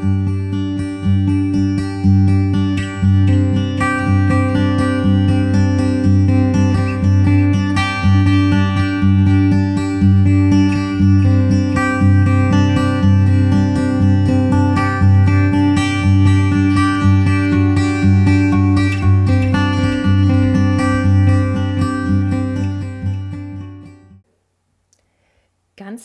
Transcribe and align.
Música 0.00 0.47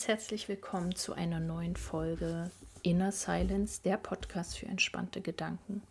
herzlich 0.06 0.48
willkommen 0.48 0.94
zu 0.94 1.14
einer 1.14 1.40
neuen 1.40 1.76
Folge 1.76 2.50
Inner 2.82 3.10
Silence, 3.10 3.80
der 3.82 3.96
Podcast 3.96 4.58
für 4.58 4.66
entspannte 4.66 5.22
Gedanken. 5.22 5.82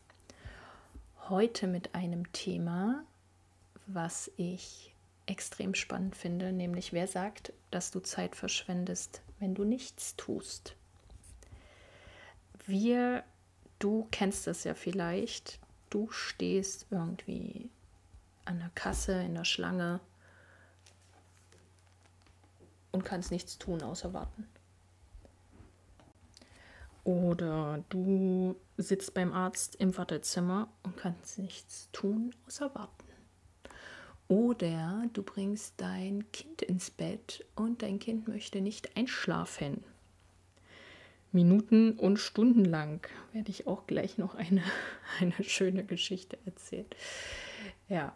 Heute 1.30 1.66
mit 1.66 1.96
einem 1.96 2.32
Thema, 2.32 3.04
was 3.88 4.30
ich 4.38 4.94
extrem 5.26 5.74
spannend 5.74 6.16
finde, 6.16 6.52
nämlich 6.52 6.94
wer 6.94 7.08
sagt, 7.08 7.54
dass 7.72 7.90
du 7.90 8.02
Zeit 8.02 8.36
verschwendest, 8.36 9.24
wenn 9.40 9.56
du 9.56 9.64
nichts 9.64 10.16
tust. 10.16 10.76
Wir, 12.68 13.24
du 13.80 14.08
kennst 14.12 14.46
das 14.46 14.64
ja 14.64 14.76
vielleicht, 14.76 15.60
du 15.90 16.12
stehst 16.12 16.86
irgendwie 16.92 17.72
an 18.46 18.60
der 18.60 18.72
Kasse, 18.76 19.24
in 19.24 19.34
der 19.34 19.46
Schlange 19.46 20.02
und 22.94 23.04
kannst 23.04 23.32
nichts 23.32 23.58
tun 23.58 23.82
außer 23.82 24.14
warten. 24.14 24.48
Oder 27.04 27.84
du 27.90 28.56
sitzt 28.78 29.14
beim 29.14 29.34
Arzt 29.34 29.76
im 29.76 29.98
Wartezimmer 29.98 30.70
und 30.84 30.96
kannst 30.96 31.38
nichts 31.38 31.90
tun 31.92 32.34
außer 32.48 32.74
warten. 32.74 33.04
Oder 34.30 35.06
du 35.12 35.22
bringst 35.22 35.74
dein 35.78 36.32
Kind 36.32 36.62
ins 36.62 36.90
Bett 36.90 37.46
und 37.56 37.82
dein 37.82 38.00
Kind 38.00 38.30
möchte 38.30 38.62
nicht 38.62 38.96
einschlafen. 38.96 39.84
Minuten 41.34 41.94
und 42.00 42.18
Stunden 42.18 42.64
lang 42.64 43.06
werde 43.34 43.50
ich 43.50 43.68
auch 43.68 43.86
gleich 43.86 44.18
noch 44.18 44.36
eine, 44.36 44.64
eine 45.20 45.34
schöne 45.44 45.84
Geschichte 45.84 46.38
erzählen. 46.46 46.86
Ja, 47.90 48.16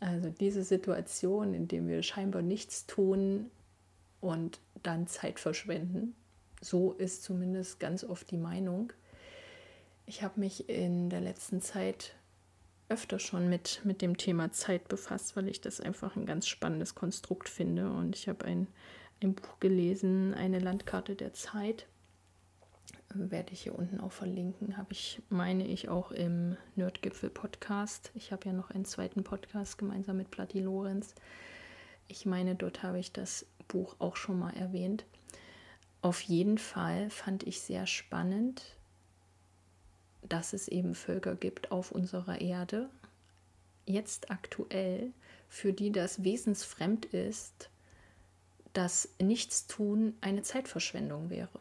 also 0.00 0.30
diese 0.30 0.62
Situation, 0.62 1.54
in 1.54 1.66
der 1.66 1.84
wir 1.88 2.02
scheinbar 2.04 2.42
nichts 2.42 2.86
tun, 2.86 3.50
und 4.20 4.60
dann 4.82 5.06
Zeit 5.06 5.40
verschwenden. 5.40 6.14
So 6.60 6.92
ist 6.92 7.22
zumindest 7.22 7.78
ganz 7.80 8.04
oft 8.04 8.30
die 8.30 8.36
Meinung. 8.36 8.92
Ich 10.06 10.22
habe 10.22 10.40
mich 10.40 10.68
in 10.68 11.10
der 11.10 11.20
letzten 11.20 11.60
Zeit 11.60 12.14
öfter 12.88 13.18
schon 13.18 13.48
mit, 13.48 13.82
mit 13.84 14.00
dem 14.00 14.16
Thema 14.16 14.50
Zeit 14.52 14.88
befasst, 14.88 15.36
weil 15.36 15.48
ich 15.48 15.60
das 15.60 15.80
einfach 15.80 16.16
ein 16.16 16.26
ganz 16.26 16.48
spannendes 16.48 16.94
Konstrukt 16.94 17.48
finde. 17.48 17.90
Und 17.90 18.16
ich 18.16 18.28
habe 18.28 18.44
ein, 18.46 18.66
ein 19.22 19.34
Buch 19.34 19.60
gelesen, 19.60 20.34
eine 20.34 20.58
Landkarte 20.58 21.14
der 21.14 21.34
Zeit. 21.34 21.86
Werde 23.14 23.52
ich 23.52 23.62
hier 23.62 23.78
unten 23.78 24.00
auch 24.00 24.12
verlinken. 24.12 24.76
Habe 24.76 24.92
ich, 24.92 25.22
meine 25.28 25.66
ich, 25.66 25.88
auch 25.88 26.10
im 26.10 26.56
Nerdgipfel-Podcast. 26.76 28.10
Ich 28.14 28.32
habe 28.32 28.46
ja 28.46 28.52
noch 28.52 28.70
einen 28.70 28.84
zweiten 28.84 29.24
Podcast 29.24 29.78
gemeinsam 29.78 30.16
mit 30.16 30.30
Platti 30.30 30.60
Lorenz. 30.60 31.14
Ich 32.06 32.26
meine, 32.26 32.54
dort 32.54 32.82
habe 32.82 32.98
ich 32.98 33.12
das 33.12 33.46
Buch 33.68 33.96
auch 33.98 34.16
schon 34.16 34.38
mal 34.38 34.54
erwähnt. 34.54 35.04
Auf 36.02 36.20
jeden 36.22 36.58
Fall 36.58 37.10
fand 37.10 37.44
ich 37.44 37.60
sehr 37.60 37.86
spannend, 37.86 38.62
dass 40.22 40.52
es 40.52 40.68
eben 40.68 40.94
Völker 40.94 41.34
gibt 41.34 41.70
auf 41.70 41.92
unserer 41.92 42.40
Erde, 42.40 42.88
jetzt 43.86 44.30
aktuell, 44.30 45.12
für 45.48 45.72
die 45.72 45.90
das 45.90 46.24
wesensfremd 46.24 47.06
ist, 47.06 47.70
dass 48.72 49.08
Nichtstun 49.20 50.14
eine 50.20 50.42
Zeitverschwendung 50.42 51.30
wäre. 51.30 51.60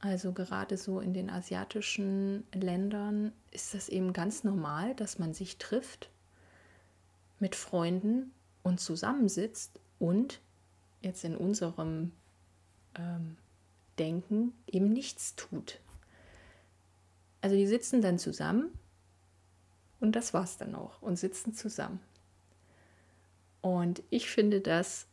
Also 0.00 0.32
gerade 0.32 0.76
so 0.76 1.00
in 1.00 1.14
den 1.14 1.30
asiatischen 1.30 2.44
Ländern 2.52 3.32
ist 3.52 3.74
das 3.74 3.88
eben 3.88 4.12
ganz 4.12 4.44
normal, 4.44 4.94
dass 4.94 5.18
man 5.18 5.32
sich 5.32 5.58
trifft 5.58 6.10
mit 7.38 7.54
Freunden 7.54 8.32
und 8.62 8.80
zusammensitzt 8.80 9.80
und 9.98 10.40
jetzt 11.04 11.24
in 11.24 11.36
unserem 11.36 12.12
ähm, 12.96 13.36
Denken 13.98 14.52
eben 14.66 14.92
nichts 14.92 15.36
tut. 15.36 15.80
Also 17.40 17.56
die 17.56 17.66
sitzen 17.66 18.00
dann 18.00 18.18
zusammen 18.18 18.70
und 20.00 20.16
das 20.16 20.34
war's 20.34 20.56
dann 20.56 20.74
auch 20.74 21.00
und 21.02 21.16
sitzen 21.18 21.54
zusammen. 21.54 22.00
Und 23.60 24.02
ich 24.10 24.28
finde 24.28 24.60
das 24.60 25.06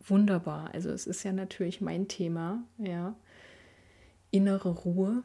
wunderbar. 0.00 0.72
Also 0.74 0.90
es 0.90 1.06
ist 1.06 1.22
ja 1.22 1.32
natürlich 1.32 1.80
mein 1.80 2.08
Thema, 2.08 2.62
ja. 2.78 3.14
Innere 4.32 4.70
Ruhe, 4.70 5.24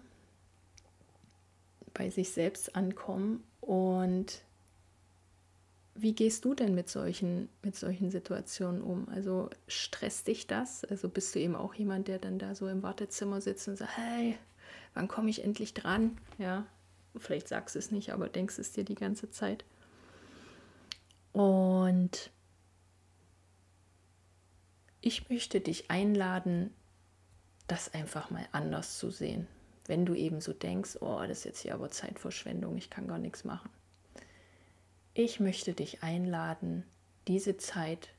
bei 1.93 2.09
sich 2.09 2.31
selbst 2.31 2.75
ankommen 2.75 3.43
und 3.61 4.41
wie 5.97 6.13
gehst 6.13 6.43
du 6.43 6.53
denn 6.53 6.75
mit 6.75 6.89
solchen, 6.89 7.47
mit 7.63 7.75
solchen 7.77 8.11
Situationen 8.11 8.81
um? 8.81 9.07
Also 9.07 9.49
stresst 9.67 10.27
dich 10.27 10.45
das? 10.45 10.83
Also 10.83 11.07
bist 11.07 11.33
du 11.33 11.39
eben 11.39 11.55
auch 11.55 11.73
jemand, 11.73 12.09
der 12.09 12.19
dann 12.19 12.37
da 12.37 12.53
so 12.53 12.67
im 12.67 12.83
Wartezimmer 12.83 13.39
sitzt 13.39 13.67
und 13.69 13.77
sagt, 13.77 13.97
hey, 13.97 14.37
wann 14.93 15.07
komme 15.07 15.29
ich 15.29 15.43
endlich 15.43 15.73
dran? 15.73 16.17
Ja, 16.37 16.65
vielleicht 17.15 17.47
sagst 17.47 17.75
du 17.75 17.79
es 17.79 17.91
nicht, 17.91 18.11
aber 18.11 18.27
denkst 18.27 18.59
es 18.59 18.73
dir 18.73 18.83
die 18.83 18.95
ganze 18.95 19.31
Zeit. 19.31 19.63
Und 21.31 22.29
ich 24.99 25.29
möchte 25.29 25.61
dich 25.61 25.89
einladen, 25.89 26.73
das 27.67 27.93
einfach 27.93 28.29
mal 28.31 28.45
anders 28.51 28.97
zu 28.97 29.11
sehen. 29.11 29.47
Wenn 29.87 30.05
du 30.05 30.13
eben 30.13 30.41
so 30.41 30.51
denkst, 30.51 30.97
oh, 30.99 31.21
das 31.21 31.39
ist 31.39 31.43
jetzt 31.45 31.61
hier 31.61 31.73
aber 31.73 31.89
Zeitverschwendung, 31.89 32.75
ich 32.75 32.89
kann 32.89 33.07
gar 33.07 33.19
nichts 33.19 33.45
machen 33.45 33.69
ich 35.15 35.39
möchte 35.39 35.73
dich 35.73 36.03
einladen, 36.03 36.83
diese 37.27 37.57
Zeit 37.57 38.09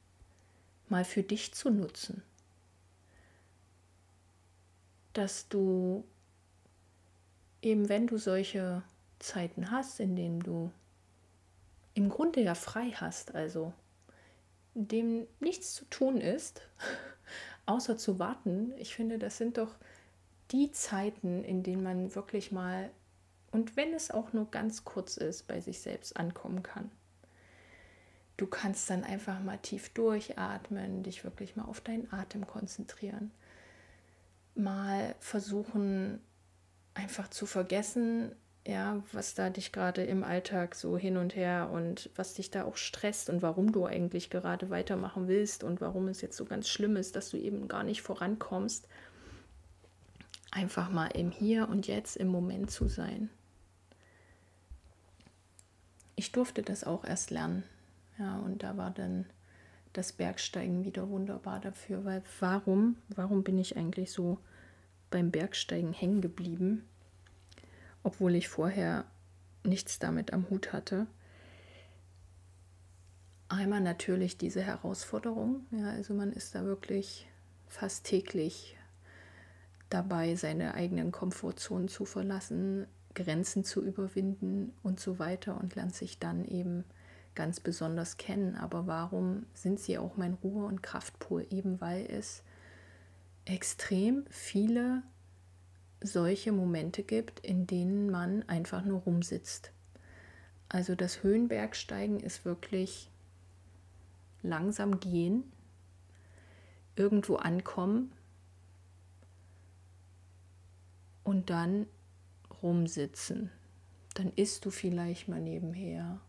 mal 0.89 1.05
für 1.05 1.23
dich 1.23 1.53
zu 1.53 1.71
nutzen. 1.71 2.23
Dass 5.12 5.49
du 5.49 6.05
eben, 7.61 7.89
wenn 7.91 8.07
du 8.07 8.17
solche 8.17 8.83
Zeiten 9.19 9.71
hast, 9.71 10.01
in 10.01 10.17
denen 10.17 10.41
du 10.41 10.73
im 11.93 12.09
Grunde 12.09 12.41
ja 12.41 12.55
frei 12.55 12.91
hast, 12.95 13.34
also 13.34 13.75
dem 14.75 15.27
nichts 15.39 15.75
zu 15.75 15.84
tun 15.87 16.21
ist, 16.21 16.63
außer 17.67 17.99
zu 17.99 18.19
warten, 18.19 18.73
ich 18.78 18.95
finde, 18.95 19.19
das 19.19 19.37
sind 19.37 19.59
doch 19.59 19.75
die 20.51 20.71
Zeiten, 20.73 21.45
in 21.45 21.63
denen 21.63 21.83
man 21.83 22.15
wirklich 22.15 22.53
mal 22.53 22.91
und 23.56 23.75
wenn 23.75 23.94
es 23.94 24.11
auch 24.11 24.34
nur 24.34 24.50
ganz 24.50 24.84
kurz 24.84 25.17
ist, 25.17 25.49
bei 25.49 25.62
sich 25.62 25.81
selbst 25.81 26.19
ankommen 26.19 26.62
kann. 26.62 26.91
Du 28.37 28.47
kannst 28.47 28.91
dann 28.91 29.03
einfach 29.03 29.41
mal 29.41 29.56
tief 29.56 29.89
durchatmen, 29.94 31.03
dich 31.03 31.25
wirklich 31.25 31.56
mal 31.56 31.65
auf 31.65 31.81
deinen 31.81 32.12
Atem 32.12 32.47
konzentrieren. 32.47 33.31
Mal 34.55 35.15
versuchen, 35.21 36.21
einfach 36.93 37.28
zu 37.28 37.47
vergessen, 37.47 38.33
ja, 38.66 39.03
was 39.11 39.33
da 39.33 39.49
dich 39.49 39.72
gerade 39.72 40.05
im 40.05 40.22
Alltag 40.22 40.75
so 40.75 40.99
hin 40.99 41.16
und 41.16 41.34
her 41.34 41.71
und 41.72 42.11
was 42.15 42.34
dich 42.34 42.50
da 42.50 42.65
auch 42.65 42.77
stresst 42.77 43.31
und 43.31 43.41
warum 43.41 43.72
du 43.72 43.87
eigentlich 43.87 44.28
gerade 44.28 44.69
weitermachen 44.69 45.28
willst 45.28 45.65
und 45.65 45.81
warum 45.81 46.09
es 46.09 46.21
jetzt 46.21 46.37
so 46.37 46.45
ganz 46.45 46.69
schlimm 46.69 46.97
ist, 46.97 47.16
dass 47.16 47.31
du 47.31 47.39
eben 47.39 47.69
gar 47.69 47.84
nicht 47.84 48.03
vorankommst. 48.03 48.87
Einfach 50.50 50.91
mal 50.91 51.06
im 51.06 51.30
Hier 51.30 51.71
und 51.71 51.86
Jetzt 51.86 52.19
im 52.19 52.28
Moment 52.28 52.71
zu 52.71 52.86
sein 52.86 53.30
ich 56.16 56.33
durfte 56.33 56.63
das 56.63 56.84
auch 56.84 57.04
erst 57.04 57.30
lernen. 57.30 57.63
Ja, 58.18 58.39
und 58.39 58.63
da 58.63 58.77
war 58.77 58.91
dann 58.91 59.27
das 59.92 60.13
Bergsteigen 60.13 60.84
wieder 60.84 61.09
wunderbar 61.09 61.60
dafür, 61.60 62.04
weil 62.04 62.22
warum, 62.41 62.97
warum 63.09 63.45
bin 63.45 63.59
ich 63.59 63.77
eigentlich 63.77 64.10
so 64.13 64.39
beim 65.10 65.30
Bergsteigen 65.30 65.92
hängen 65.92 66.21
geblieben, 66.21 66.84
obwohl 68.03 68.34
ich 68.34 68.48
vorher 68.48 69.04
nichts 69.65 69.98
damit 69.98 70.33
am 70.33 70.48
Hut 70.51 70.72
hatte? 70.72 71.07
Einmal 73.48 73.80
natürlich 73.80 74.39
diese 74.39 74.63
Herausforderung, 74.63 75.66
ja, 75.71 75.91
also 75.91 76.15
man 76.15 76.33
ist 76.33 76.54
da 76.54 76.65
wirklich 76.65 77.28
fast 77.68 78.04
täglich 78.04 78.77
dabei, 79.89 80.34
seine 80.34 80.74
eigenen 80.74 81.13
Komfortzonen 81.13 81.89
zu 81.89 82.04
verlassen, 82.04 82.86
Grenzen 83.16 83.65
zu 83.65 83.83
überwinden 83.83 84.72
und 84.84 85.01
so 85.01 85.18
weiter 85.18 85.59
und 85.60 85.74
lernt 85.74 85.95
sich 85.95 86.21
dann 86.21 86.45
eben 86.45 86.84
ganz 87.34 87.59
besonders 87.59 88.16
kennen. 88.16 88.54
Aber 88.54 88.86
warum 88.86 89.47
sind 89.54 89.80
sie 89.80 89.98
auch 89.98 90.16
mein 90.16 90.34
Ruhe- 90.34 90.66
und 90.66 90.83
Kraftpol? 90.83 91.45
Eben 91.51 91.80
weil 91.80 92.07
es 92.07 92.45
extrem 93.45 94.24
viele 94.30 95.03
solche 96.01 96.53
Momente 96.53 97.03
gibt, 97.03 97.41
in 97.41 97.66
denen 97.66 98.10
man 98.10 98.48
einfach 98.48 98.84
nur 98.84 99.01
rumsitzt. 99.01 99.72
Also 100.68 100.95
das 100.95 101.22
Höhenbergsteigen 101.22 102.21
ist 102.21 102.45
wirklich 102.45 103.10
langsam 104.42 105.01
gehen, 105.01 105.45
irgendwo 106.97 107.36
ankommen 107.36 108.13
und 111.24 111.51
dann 111.51 111.86
rumsitzen. 112.62 113.50
Dann 114.14 114.32
isst 114.34 114.64
du 114.64 114.70
vielleicht 114.70 115.28
mal 115.28 115.41
nebenher. 115.41 116.20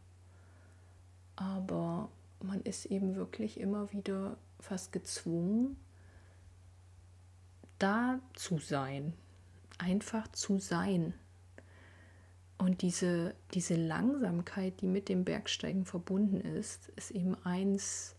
Aber 1.36 2.10
man 2.42 2.62
ist 2.62 2.86
eben 2.86 3.16
wirklich 3.16 3.60
immer 3.60 3.92
wieder 3.92 4.38
fast 4.60 4.92
gezwungen, 4.92 5.78
da 7.80 8.20
zu 8.34 8.58
sein, 8.58 9.14
einfach 9.78 10.28
zu 10.30 10.60
sein. 10.60 11.14
Und 12.58 12.82
diese, 12.82 13.36
diese 13.54 13.76
Langsamkeit, 13.76 14.82
die 14.82 14.88
mit 14.88 15.10
dem 15.10 15.24
Bergsteigen 15.24 15.86
verbunden 15.86 16.42
ist, 16.42 16.90
ist 16.96 17.12
eben 17.12 17.36
eins, 17.46 18.16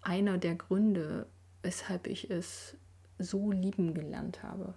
einer 0.00 0.38
der 0.38 0.54
Gründe, 0.54 1.26
weshalb 1.62 2.06
ich 2.06 2.30
es 2.30 2.76
so 3.18 3.52
lieben 3.52 3.94
gelernt 3.94 4.42
habe. 4.42 4.74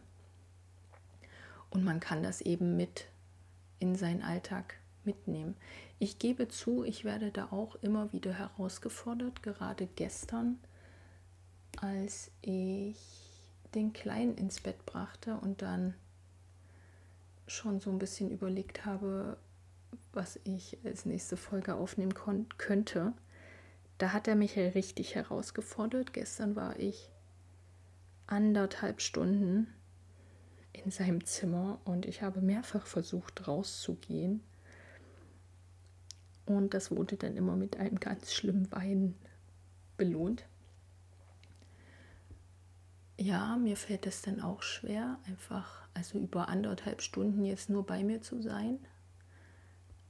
Und 1.75 1.83
man 1.83 1.99
kann 1.99 2.23
das 2.23 2.39
eben 2.39 2.77
mit 2.77 3.09
in 3.79 3.95
seinen 3.95 4.21
Alltag 4.21 4.75
mitnehmen. 5.03 5.57
Ich 5.99 6.19
gebe 6.19 6.47
zu, 6.47 6.85
ich 6.85 7.03
werde 7.03 7.31
da 7.31 7.51
auch 7.51 7.75
immer 7.81 8.13
wieder 8.13 8.31
herausgefordert, 8.31 9.43
gerade 9.43 9.85
gestern, 9.85 10.57
als 11.81 12.31
ich 12.41 12.95
den 13.73 13.91
Kleinen 13.91 14.37
ins 14.37 14.61
Bett 14.61 14.85
brachte 14.85 15.35
und 15.35 15.61
dann 15.61 15.95
schon 17.45 17.81
so 17.81 17.89
ein 17.89 17.99
bisschen 17.99 18.31
überlegt 18.31 18.85
habe, 18.85 19.35
was 20.13 20.39
ich 20.45 20.77
als 20.85 21.05
nächste 21.05 21.35
Folge 21.35 21.75
aufnehmen 21.75 22.13
könnte. 22.57 23.11
Da 23.97 24.13
hat 24.13 24.29
er 24.29 24.35
mich 24.35 24.55
richtig 24.55 25.15
herausgefordert. 25.15 26.13
Gestern 26.13 26.55
war 26.55 26.79
ich 26.79 27.11
anderthalb 28.27 29.01
Stunden 29.01 29.67
in 30.85 30.91
seinem 30.91 31.25
Zimmer 31.25 31.79
und 31.83 32.05
ich 32.05 32.21
habe 32.21 32.41
mehrfach 32.41 32.85
versucht 32.85 33.47
rauszugehen. 33.47 34.43
Und 36.45 36.75
das 36.75 36.91
wurde 36.91 37.17
dann 37.17 37.35
immer 37.35 37.55
mit 37.55 37.77
einem 37.77 37.99
ganz 37.99 38.33
schlimmen 38.33 38.71
Wein 38.71 39.15
belohnt. 39.97 40.45
Ja, 43.17 43.57
mir 43.57 43.77
fällt 43.77 44.05
es 44.05 44.21
dann 44.21 44.41
auch 44.41 44.61
schwer, 44.61 45.17
einfach, 45.25 45.87
also 45.95 46.19
über 46.19 46.49
anderthalb 46.49 47.01
Stunden 47.01 47.43
jetzt 47.45 47.69
nur 47.69 47.85
bei 47.85 48.03
mir 48.03 48.21
zu 48.21 48.41
sein. 48.41 48.77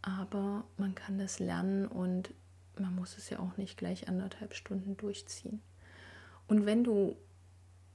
Aber 0.02 0.66
man 0.78 0.94
kann 0.94 1.18
das 1.18 1.40
lernen 1.40 1.88
und 1.88 2.34
man 2.78 2.94
muss 2.94 3.18
es 3.18 3.30
ja 3.30 3.40
auch 3.40 3.56
nicht 3.56 3.78
gleich 3.78 4.10
anderthalb 4.10 4.56
Stunden 4.56 4.98
durchziehen. 4.98 5.62
Und 6.48 6.66
wenn 6.66 6.84
du 6.84 7.16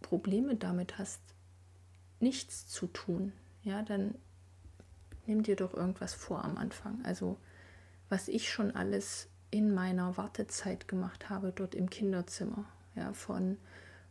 Probleme 0.00 0.56
damit 0.56 0.96
hast, 0.96 1.20
nichts 2.20 2.68
zu 2.68 2.86
tun, 2.86 3.32
ja, 3.62 3.82
dann 3.82 4.14
nimm 5.26 5.42
dir 5.42 5.56
doch 5.56 5.74
irgendwas 5.74 6.14
vor 6.14 6.44
am 6.44 6.56
Anfang. 6.56 7.00
Also 7.04 7.36
was 8.08 8.28
ich 8.28 8.50
schon 8.50 8.72
alles 8.72 9.28
in 9.50 9.72
meiner 9.74 10.16
Wartezeit 10.16 10.88
gemacht 10.88 11.30
habe, 11.30 11.52
dort 11.54 11.74
im 11.74 11.90
Kinderzimmer, 11.90 12.64
ja, 12.94 13.12
von 13.12 13.56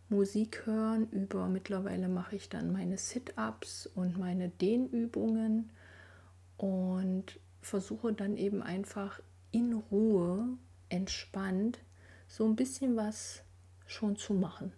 Musik 0.09 0.65
hören 0.65 1.07
über 1.11 1.47
mittlerweile 1.47 2.07
mache 2.07 2.35
ich 2.35 2.49
dann 2.49 2.71
meine 2.71 2.97
Sit-ups 2.97 3.85
und 3.85 4.17
meine 4.17 4.49
Dehnübungen 4.49 5.69
und 6.57 7.39
versuche 7.61 8.13
dann 8.13 8.35
eben 8.35 8.63
einfach 8.63 9.19
in 9.51 9.73
Ruhe, 9.73 10.57
entspannt, 10.89 11.79
so 12.27 12.45
ein 12.45 12.55
bisschen 12.55 12.95
was 12.95 13.43
schon 13.85 14.15
zu 14.15 14.33
machen. 14.33 14.73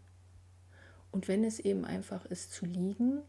Und 1.12 1.28
wenn 1.28 1.44
es 1.44 1.60
eben 1.60 1.86
einfach 1.86 2.26
ist 2.26 2.54
zu 2.54 2.66
liegen, 2.66 3.22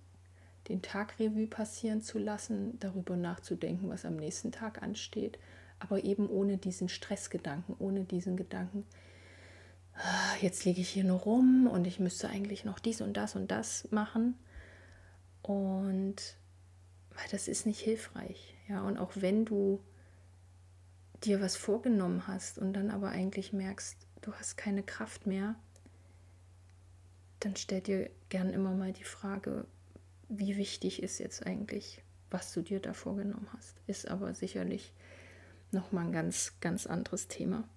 den 0.68 0.82
Tag 0.82 1.18
Revue 1.18 1.46
passieren 1.46 2.02
zu 2.02 2.18
lassen, 2.18 2.78
darüber 2.78 3.16
nachzudenken, 3.16 3.88
was 3.88 4.04
am 4.04 4.16
nächsten 4.16 4.52
Tag 4.52 4.82
ansteht, 4.82 5.38
aber 5.80 6.04
eben 6.04 6.28
ohne 6.28 6.58
diesen 6.58 6.88
Stressgedanken, 6.88 7.74
ohne 7.78 8.04
diesen 8.04 8.36
Gedanken, 8.36 8.86
ah, 9.94 10.36
jetzt 10.40 10.64
liege 10.64 10.80
ich 10.80 10.90
hier 10.90 11.04
nur 11.04 11.20
rum 11.20 11.66
und 11.66 11.86
ich 11.86 11.98
müsste 11.98 12.28
eigentlich 12.28 12.64
noch 12.64 12.78
dies 12.78 13.00
und 13.00 13.16
das 13.16 13.34
und 13.34 13.50
das 13.50 13.90
machen. 13.90 14.36
Und 15.42 16.36
weil 17.10 17.28
das 17.32 17.48
ist 17.48 17.66
nicht 17.66 17.80
hilfreich. 17.80 18.54
Ja, 18.68 18.82
und 18.82 18.96
auch 18.98 19.12
wenn 19.16 19.44
du 19.44 19.80
dir 21.24 21.40
was 21.40 21.56
vorgenommen 21.56 22.26
hast 22.26 22.58
und 22.58 22.72
dann 22.72 22.90
aber 22.90 23.10
eigentlich 23.10 23.52
merkst, 23.52 23.96
du 24.22 24.32
hast 24.34 24.56
keine 24.56 24.82
Kraft 24.82 25.26
mehr, 25.26 25.56
dann 27.44 27.56
stell 27.56 27.80
dir 27.80 28.10
gern 28.28 28.50
immer 28.50 28.72
mal 28.72 28.92
die 28.92 29.04
Frage, 29.04 29.66
wie 30.28 30.56
wichtig 30.56 31.02
ist 31.02 31.18
jetzt 31.18 31.44
eigentlich, 31.44 32.02
was 32.30 32.52
du 32.52 32.62
dir 32.62 32.80
da 32.80 32.94
vorgenommen 32.94 33.48
hast. 33.52 33.76
Ist 33.86 34.08
aber 34.08 34.34
sicherlich 34.34 34.92
nochmal 35.72 36.06
ein 36.06 36.12
ganz, 36.12 36.54
ganz 36.60 36.86
anderes 36.86 37.28
Thema. 37.28 37.68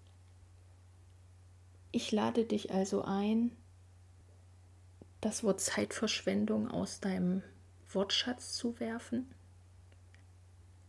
Ich 1.91 2.11
lade 2.11 2.45
dich 2.45 2.71
also 2.71 3.03
ein, 3.03 3.51
das 5.21 5.43
Wort 5.43 5.61
Zeitverschwendung 5.61 6.69
aus 6.69 6.99
deinem 6.99 7.41
Wortschatz 7.89 8.53
zu 8.53 8.79
werfen 8.79 9.33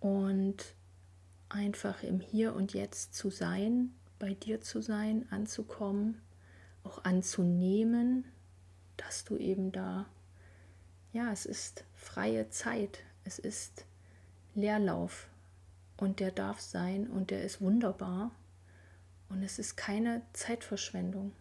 und 0.01 0.75
einfach 1.49 2.03
im 2.03 2.21
Hier 2.21 2.55
und 2.55 2.75
Jetzt 2.75 3.15
zu 3.15 3.31
sein, 3.31 3.95
bei 4.19 4.35
dir 4.35 4.61
zu 4.61 4.83
sein, 4.83 5.27
anzukommen, 5.31 6.21
auch 6.83 7.05
anzunehmen, 7.05 8.25
dass 8.97 9.25
du 9.25 9.37
eben 9.37 9.73
da, 9.73 10.07
ja, 11.13 11.33
es 11.33 11.47
ist 11.47 11.85
freie 11.95 12.51
Zeit, 12.51 13.01
es 13.25 13.39
ist 13.39 13.85
Leerlauf 14.55 15.29
und 15.97 16.21
der 16.21 16.31
darf 16.31 16.61
sein 16.61 17.09
und 17.09 17.31
der 17.31 17.43
ist 17.43 17.61
wunderbar 17.61 18.31
und 19.29 19.43
es 19.43 19.59
ist 19.59 19.77
keine 19.77 20.23
Zeitverschwendung. 20.33 21.33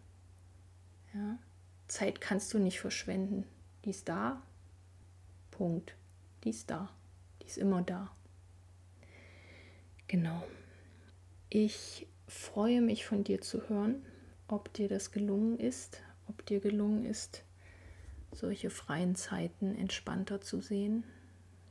Ja? 1.14 1.38
Zeit 1.88 2.20
kannst 2.20 2.52
du 2.52 2.58
nicht 2.58 2.80
verschwenden. 2.80 3.46
Die 3.84 3.90
ist 3.90 4.08
da, 4.08 4.42
Punkt. 5.50 5.94
Die 6.44 6.50
ist 6.50 6.70
da, 6.70 6.90
die 7.42 7.46
ist 7.46 7.58
immer 7.58 7.82
da. 7.82 8.10
Genau. 10.08 10.42
Ich 11.48 12.06
freue 12.26 12.80
mich 12.80 13.06
von 13.06 13.24
dir 13.24 13.40
zu 13.40 13.68
hören, 13.68 14.04
ob 14.48 14.72
dir 14.72 14.88
das 14.88 15.12
gelungen 15.12 15.58
ist, 15.58 16.00
ob 16.28 16.44
dir 16.46 16.60
gelungen 16.60 17.04
ist, 17.04 17.42
solche 18.36 18.70
freien 18.70 19.14
Zeiten 19.14 19.74
entspannter 19.74 20.40
zu 20.40 20.60
sehen, 20.60 21.04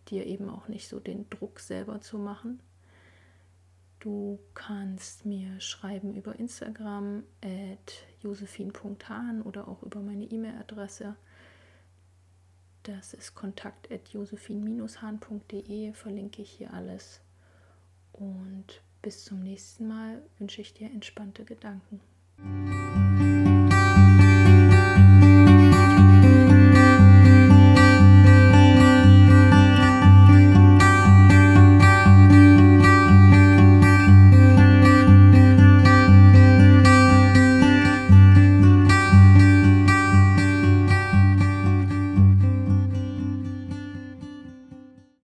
dir 0.10 0.25
eben 0.25 0.50
auch 0.50 0.67
nicht 0.67 0.88
so 0.88 1.00
den 1.00 1.29
Druck 1.29 1.60
selber 1.60 2.01
zu 2.01 2.17
machen. 2.17 2.60
Du 4.00 4.39
kannst 4.53 5.25
mir 5.25 5.60
schreiben 5.60 6.13
über 6.13 6.38
Instagram 6.38 7.24
at 7.43 8.05
josephine.hahn 8.22 9.41
oder 9.41 9.67
auch 9.67 9.81
über 9.81 10.00
meine 10.00 10.25
E-Mail-Adresse. 10.25 11.15
Das 12.84 13.15
ist 13.15 13.34
kontakt 13.34 13.91
at 13.91 14.10
josephine-hahn.de, 14.10 15.93
verlinke 15.93 16.43
ich 16.43 16.51
hier 16.51 16.72
alles. 16.72 17.22
Und 18.13 18.81
bis 19.01 19.24
zum 19.25 19.41
nächsten 19.41 19.88
Mal 19.88 20.22
wünsche 20.38 20.62
ich 20.62 20.74
dir 20.74 20.91
entspannte 20.91 21.43
Gedanken. 21.45 22.00